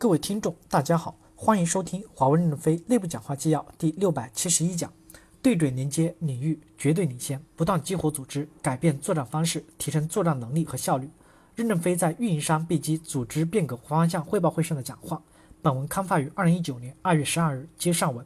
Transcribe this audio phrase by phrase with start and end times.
[0.00, 4.92] 各位听众，大家好，欢迎收听华为任正非内部讲话纪要第六百七十一讲，
[5.42, 11.10] 对准连接领域绝对领先，不断激活组织，改变作战方式，提升作战能力和效率。
[11.56, 15.20] 任正非在运营商 B 机组织变革方向汇报会上的讲话。
[15.60, 18.24] 本文刊发于二零一九年二月十二日，接上文。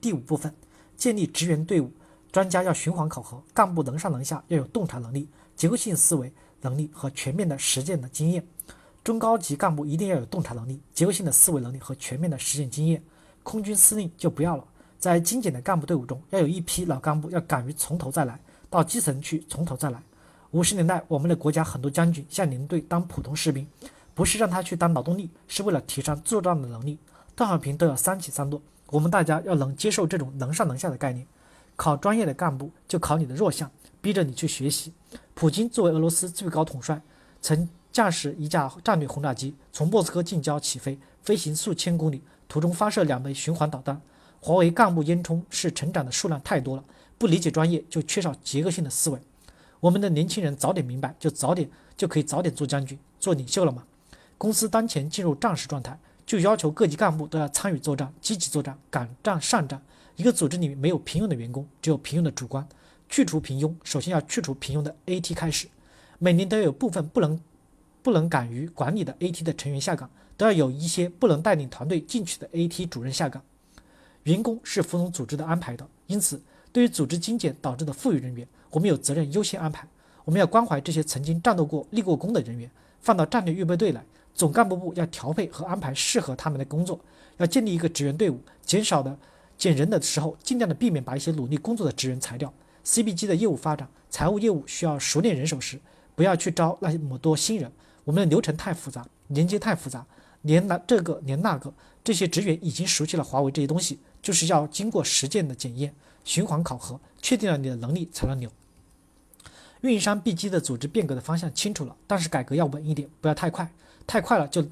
[0.00, 0.54] 第五部分，
[0.96, 1.90] 建立职员队伍，
[2.30, 8.46] 专家要循环考核，干部能上能下，要有洞察能力、结构性思维能力和全面的实践的经验。
[9.08, 13.02] 中高级干部一定要有洞察能力、结构性的思维能力和全面的实践经验。
[13.42, 14.62] 空军司令就不要了，
[14.98, 19.98] 在精简的干部队伍中，要有一批老干部，要敢于从头再来，到基层去从头再来。
[20.50, 23.66] 五十年代，我们的国家很多将军下连队当普通士兵，
[24.12, 26.98] 不是让他去当劳动力，是为了提升作战的能力。
[27.34, 31.26] 邓小平都要三起三落，我们大家要能接受这种能上能下的概念。
[31.76, 33.70] 考专业的干部，就考你的弱项，
[34.02, 34.92] 逼着你去学习。
[35.32, 37.00] 普京作为俄罗斯最高统帅，
[37.40, 37.66] 曾。
[37.98, 44.00] 驾驶一架战略轰炸机从莫斯科近郊起飞，飞行数千公里，途中发射两枚循环导弹。
[44.38, 46.84] 华为干部烟囱是成长的数量太多了，
[47.18, 49.18] 不理解专业就缺少结构性的思维。
[49.80, 53.82] 我们的年轻人早点明白，就早点就可以早点做将军、做领袖了吗？
[54.36, 59.82] 公司当前进入战时状态，就要求各级干部都要参与作战，积极作战，敢战善战。
[60.14, 62.64] 一个组织里面没有平庸的员工，只有平庸的主观。
[63.08, 65.66] 去除平庸，首先要去除平庸的 AT 开始。
[66.20, 67.40] 每年都有部分不能。
[68.02, 73.42] 不能敢于管理的 AT 的成员下岗，都要有一些不能带领团队进取的 AT 主任下岗。
[74.24, 76.40] 员工是服从组织的安排的，因此
[76.72, 79.86] 对于组织精简导致的富裕人员，我们有责任优先安排。
[80.24, 84.04] 我们要关怀这些曾经战斗过、立过功的人员，放到战略预备队来。
[84.34, 87.00] 总干部部要调配和安排适合他们的工作，
[87.38, 88.38] 要建立一个职员队伍。
[88.62, 89.18] 减少的
[89.56, 92.52] 减人的时候，尽量的避免把一些努力工作的职员裁掉。
[92.84, 95.80] CBG 的业务发展、财务业务需要熟练人手时，
[96.14, 97.72] 不要去招那么多新人。
[98.08, 100.06] 我们的流程太复杂，连接太复杂，
[100.40, 101.70] 连那这个连那个，
[102.02, 105.94] 这些职员已经熟悉了华为这些东西，就是要经过实践的检验、
[106.24, 108.50] 循环考核，确定了你的能力才能留。
[109.82, 113.70] 运营商 B 机的组织变革的方向清楚了，但是改革要稳一点，不要太快，
[114.06, 114.66] 太快了就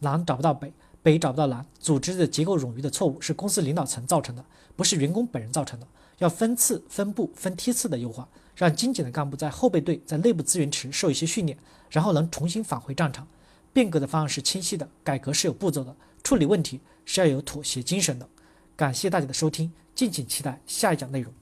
[0.00, 0.70] 南找不到北，
[1.02, 1.64] 北找不到南。
[1.80, 4.44] 组织的结构冗余的错误是公司领导层造成的，
[4.76, 5.86] 不是员工本人造成的。
[6.18, 11.56] 要分次、分部、分梯次的优化，让精简的干部在后备队、在内部资源池受一些训练，
[11.90, 13.24] 然后能重新返回战场。
[13.72, 18.28] 变革的方案是清晰的，改革是有步骤的，处理问题是要有妥协精神的。
[18.74, 21.32] 感谢大家的收听，敬请期待下一讲内容。